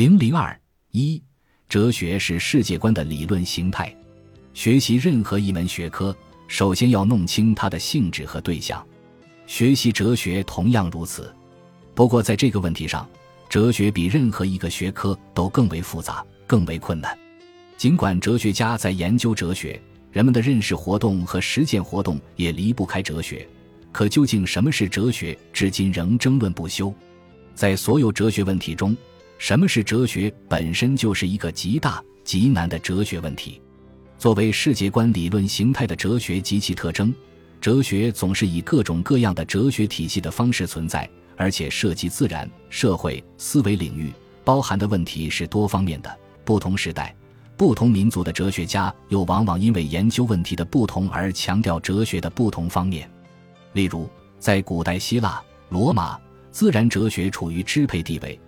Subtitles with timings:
[0.00, 0.58] 零零二
[0.92, 1.22] 一，
[1.68, 3.94] 哲学是世界观的理论形态。
[4.54, 6.16] 学习任何一门学科，
[6.48, 8.82] 首先要弄清它的性质和对象。
[9.46, 11.30] 学习哲学同样如此。
[11.94, 13.06] 不过，在这个问题上，
[13.46, 17.14] 哲学比任何一个学科都更为复杂、更为困难。
[17.76, 19.78] 尽管哲学家在研究哲学，
[20.10, 23.46] 人们的认识活动和实践活动也离不开哲学，
[23.92, 26.90] 可究竟什么是哲学，至今仍争论不休。
[27.54, 28.96] 在所有哲学问题中，
[29.40, 33.58] 什么是哲学本身就是一个极大极难的哲学问题。
[34.18, 37.12] 作为世界观理论形态的哲学及其特征，
[37.58, 41.08] 哲学总是以各种各样的哲学体系的方式存在，
[41.38, 44.12] 而且涉及自然、社会、思维领域，
[44.44, 46.18] 包含的问题是多方面的。
[46.44, 47.16] 不同时代、
[47.56, 53.10] 不同民族的哲学家又往往因为研究问题的不同而强调哲学的不同方面。
[53.72, 54.06] 例如，
[54.38, 56.20] 在古代希腊、罗马，
[56.50, 58.38] 自然哲学处于支配地位。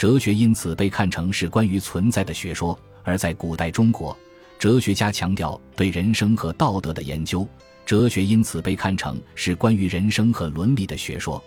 [0.00, 4.16] 哲学因此被看成是关于存在的学说，而在古代中国，
[4.58, 7.46] 哲学家强调对人生和道德的研究，
[7.84, 11.44] 哲学因此被看成是关于人生和伦理的学说。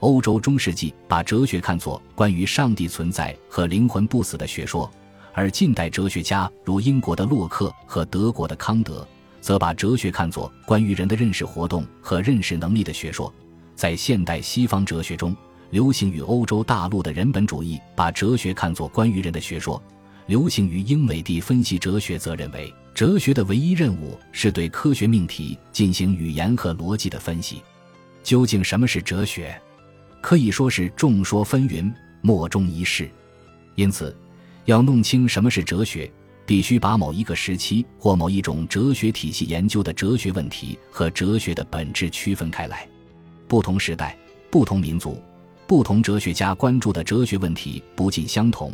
[0.00, 4.90] 欧洲中世纪把哲学看作关于上帝存在和灵魂不死的学说，
[5.32, 9.06] 而近代哲学家如英国的洛克和德国的康德，
[9.40, 13.32] 则把哲学看作关于人的认识活动和认识能力的学说。
[13.76, 15.32] 在现代西方哲学中，
[15.74, 19.82] 流行于欧洲大陆的人本主义把哲学看作关于人的学说；
[20.28, 27.60] 流行于英美的分析哲学则认为，哲学的唯一任务是对科学命题进行语言和逻辑的分析。
[28.22, 29.60] 究竟什么是哲学？
[30.20, 33.10] 可以说是众说纷纭，莫衷一是。
[33.74, 34.16] 因此，
[34.66, 36.08] 要弄清什么是哲学，
[36.46, 42.88] 必须把某一个时期或某一种哲学体系研究的哲学问题和哲学的本质区分开来。
[43.48, 44.16] 不同时代，
[44.52, 45.20] 不同民族。
[45.66, 48.72] 不同哲学家关注的哲学问题不尽相同。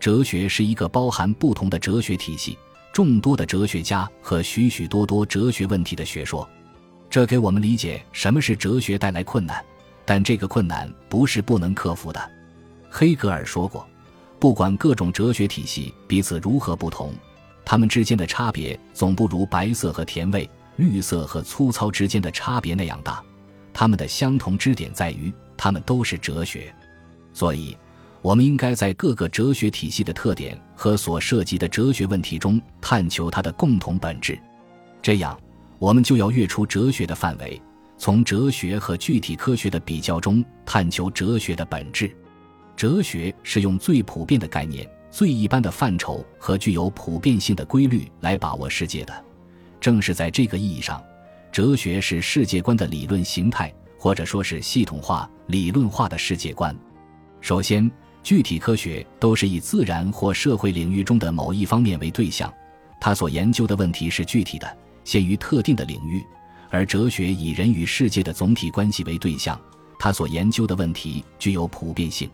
[0.00, 2.58] 哲学是一个包含不同的哲学体系、
[2.92, 6.46] 众多的哲学家和许许多多哲学问题的学说，
[7.08, 9.64] 这给我们理解什么是哲学带来困难。
[10.04, 12.30] 但这个困难不是不能克服的。
[12.90, 13.88] 黑格尔说过
[14.38, 17.14] ：“不管各种哲学体系彼此如何不同，
[17.64, 23.22] 它们之间的差别总不如白色和甜味、绿色和粗糙之间的差别那样大。
[23.72, 25.32] 它们的相同之点在于。”
[25.64, 26.70] 他们都是哲学，
[27.32, 27.74] 所以，
[28.20, 34.38] 我们应该在各个哲学体系的特点和所涉及的哲学问题中探求它的共同本质。
[35.00, 35.40] 这样，
[35.78, 37.58] 我们就要跃出哲学的范围，
[37.96, 42.14] 从哲学和具体科学的比较中探求哲学的本质。
[42.76, 49.24] 哲学是用最普遍的概念、最一般的范畴和具有普遍性的规律来把握世界的。
[49.80, 51.02] 正是在这个意义上，
[51.50, 53.72] 哲学是世界观的理论形态。
[54.04, 56.76] 或者说是系统化、理论化的世界观。
[57.40, 57.90] 首先，
[58.22, 62.52] 具体科学都是以自然或社会领域中的某一方面为对象，
[63.00, 66.20] 它所研究的问题是具体的，限于特定的领域；
[66.68, 69.58] 而哲学以人与世界的总体关系为对象，
[69.98, 72.28] 它所研究的问题具有普遍性。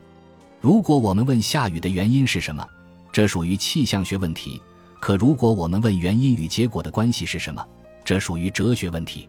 [0.60, 2.66] 如果我们问下雨的原因是什么，
[3.12, 4.60] 这属于气象学问题；
[5.00, 7.64] 可如果我们问原因与结果的关系是什么，
[8.04, 9.28] 这属于哲学问题。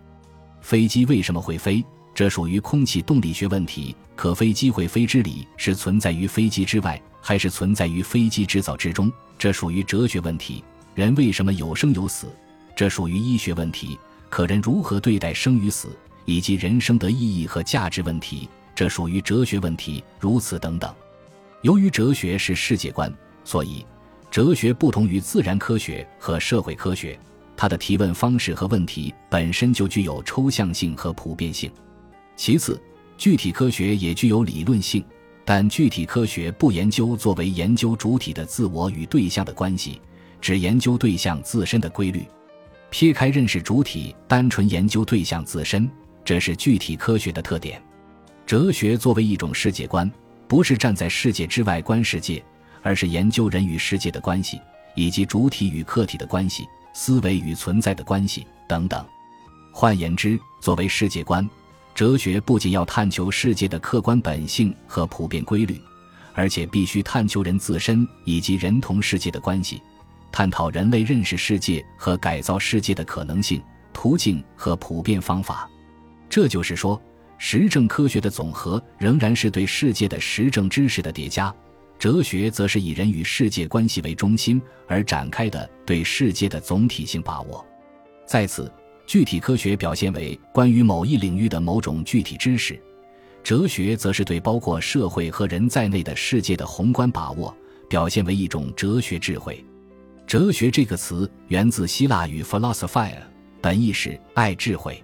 [0.59, 1.85] 飞机为什么会飞？
[2.21, 9.11] 这属于空气动力学问题，可飞机会飞之理是存在于飞机之外，还是存在于飞机制造之中？
[9.39, 10.63] 这属于哲学问题。
[10.93, 12.27] 人为什么有生有死？
[12.75, 13.97] 这属于医学问题，
[14.29, 18.47] 可人如何对待生与死，以及人生的意义和价值问题？
[18.75, 20.03] 这属于哲学问题。
[20.19, 20.93] 如此等等。
[21.63, 23.11] 由于哲学是世界观，
[23.43, 23.83] 所以
[24.29, 27.19] 哲学不同于自然科学和社会科学，
[27.57, 31.71] 它的提问方式和问题本身就具有抽象性和普遍性。
[32.35, 32.81] 其次，
[33.17, 35.03] 具体科学也具有理论性，
[35.45, 40.01] 但具体科学不研究作为研究主体的自我与对象的关系，
[40.39, 42.25] 只研究对象自身的规律。
[42.89, 45.89] 撇开认识主体，单纯研究对象自身，
[46.25, 47.81] 这是具体科学的特点。
[48.45, 50.11] 哲学作为一种世界观，
[50.47, 52.43] 不是站在世界之外观世界，
[52.81, 54.59] 而是研究人与世界的关系，
[54.95, 59.05] 以及主体与客体的关系、思维与存在的关系等等。
[59.71, 61.49] 换言之，作为世界观。
[61.93, 65.79] 哲学不仅要探求世界的客观本性和普遍规律，
[66.33, 69.81] 而且必须探求人自身以及人同世界的关系，
[70.31, 73.61] 探讨人类认识世界和改造世界的可能性、
[73.93, 75.69] 途径和普遍方法。
[76.29, 76.99] 这就是说，
[77.37, 81.53] 实证科学的总和仍然是对世界的实证知识的叠加，
[81.99, 87.63] 哲学则是以人与世界关系为中心而展开的对世界的总体性把握。
[88.25, 88.71] 在此。
[89.05, 92.81] 具体科学表现为关于某一领域的某种具体知识，
[93.43, 97.55] 哲学则是对包括社会和人在内的世界的宏观把握，
[97.89, 99.63] 表现为一种哲学智慧。
[100.25, 103.17] 哲学这个词源自希腊语 philosophia，
[103.59, 105.03] 本意是爱智慧。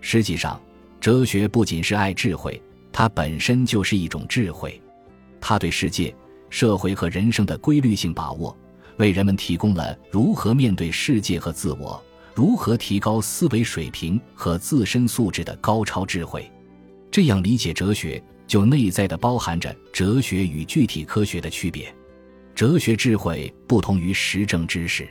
[0.00, 0.60] 实际上，
[1.00, 4.80] 哲学不仅是爱智慧，它本身就是一种智慧。
[5.40, 6.14] 它对世界、
[6.50, 8.56] 社会和人生的规律性把握，
[8.98, 12.00] 为人们提供了如何面对世界和自我、
[12.34, 16.50] 如何提高思维水平和自身素质的高超智慧。
[17.10, 21.92] 这样理解哲学，就内在的包含着哲学与具体科学的区别。
[22.54, 25.08] 哲学智慧不同于实证知识，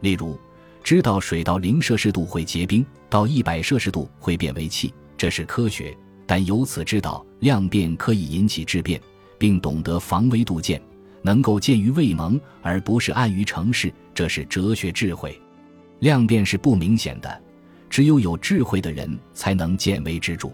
[0.00, 0.38] 例如，
[0.84, 9.00] 知道水到零摄氏度会结冰，到一百摄氏度会变为气，这是科学；但由此知道量变可以引起质变，
[9.36, 10.80] 并懂得防微杜渐，
[11.22, 15.38] 能够见于未萌而不是暗于成事，这是哲学智慧。
[16.00, 17.42] 量变是不明显的，
[17.88, 20.50] 只有有智慧的人才能见微知著。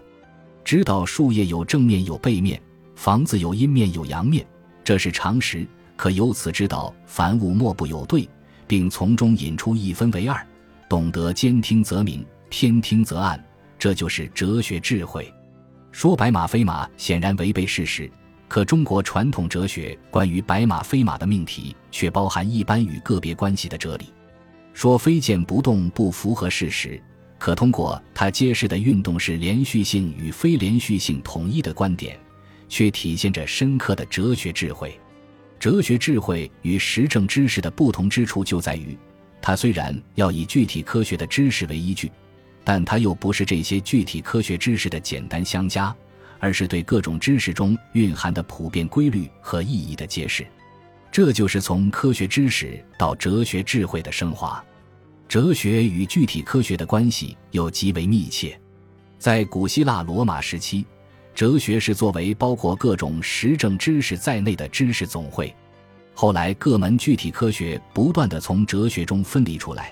[0.63, 2.61] 知道树叶有正面有背面，
[2.95, 4.45] 房子有阴面有阳面，
[4.83, 5.67] 这是常识。
[5.95, 8.27] 可由此知道凡物莫不有对，
[8.65, 10.45] 并从中引出一分为二，
[10.89, 13.41] 懂得兼听则明，偏听则暗，
[13.77, 15.31] 这就是哲学智慧。
[15.91, 18.09] 说白马非马显然违背事实，
[18.47, 24.05] 可中国传统哲学关于白马非马的命题却包含一般与个别关系的哲理。
[24.73, 27.01] 说非剑不动不符合事实，
[27.37, 32.19] 可通过它揭示的运动是连续性与非连续性统一的观点，
[32.67, 34.99] 却体现着深刻的哲学智慧。
[35.59, 38.97] 哲学智慧与实证知识的不同之处就在于，
[39.41, 42.11] 它虽然要以具体科学的知识为依据，
[42.63, 45.95] 但它又不是这些具体科学知识的简单相加，
[46.39, 50.45] 而是对各种知识中蕴含的普遍规律和意义的揭示。
[51.13, 54.65] 这就是从科学知识到哲学智慧的升华。
[55.27, 58.59] 哲学与具体科学的关系又极为密切。
[59.19, 60.83] 在古希腊罗马时期。
[61.35, 65.51] 哲学是作为包括各种实证知识在内的知识总会，
[66.13, 69.91] 后来各门具体科学不断的从哲学中分离出来，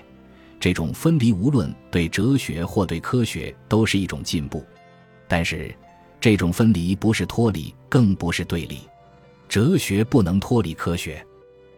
[0.60, 4.64] 这种分离无论对哲学或对科学都是一种进步，
[5.26, 5.74] 但是
[6.20, 8.78] 这种分离不是脱离，更不是对立，
[9.52, 11.22] 哲学不能脱离科学，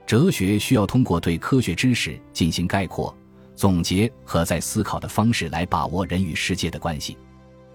[0.06, 3.12] 哲学需要通过对科学知识进行概括、
[3.56, 7.18] 总结和再思考的方式来把握人与世界的关系。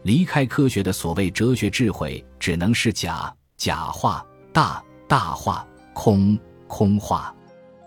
[0.03, 7.35] 离开科学的所谓哲学智慧，只能是假、假话、大、大话、空、空话。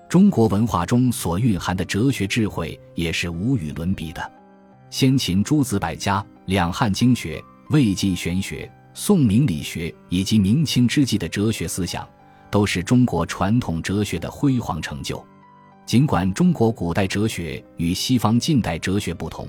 [0.06, 4.32] 中国文化中所蕴含的哲学智慧也是无与伦比的。
[4.90, 12.08] 先秦诸子百家、两汉经学、魏晋玄学、宋明理学以及明清之际的哲学思想，
[12.50, 15.24] 都是中国传统哲学的辉煌成就。
[15.84, 19.46] 尽管中国古代哲学与西方近代哲学不同。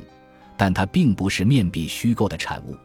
[0.55, 2.77] 但它并不是面壁虚构的产物，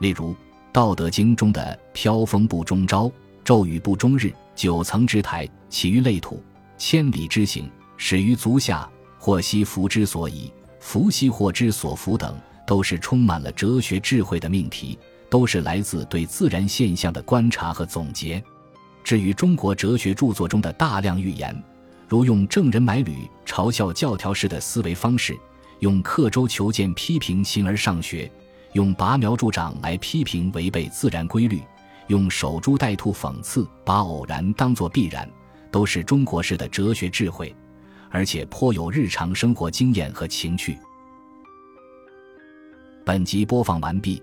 [0.00, 0.30] 例如
[0.72, 3.12] 《道德经》中的“飘风不终朝，
[3.44, 6.42] 骤雨不终日，九层之台，起于累土，
[6.78, 8.88] 千里之行，始于足下，
[9.18, 10.50] 祸兮福之所倚，
[10.80, 12.34] 福兮祸之所伏”等，
[12.66, 14.98] 都是充满了哲学智慧的命题，
[15.32, 18.44] 都是来自对自然现象的观察和总结。
[19.02, 21.56] 至于中国哲学著作中的大量寓言，
[22.06, 25.34] 如用郑人买履嘲笑教条式的思维方式。
[25.78, 28.30] 用刻舟求剑批评形而上学，
[28.74, 31.62] 用拔苗助长来批评违背自然规律，
[32.08, 35.26] 用守株待兔讽刺把偶然当作必然，
[35.70, 37.52] 都是中国式的哲学智慧，
[38.10, 40.78] 而且颇有日常生活经验和情趣。
[43.04, 44.22] 本集播放完毕，